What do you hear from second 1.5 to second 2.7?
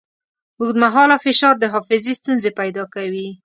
د حافظې ستونزې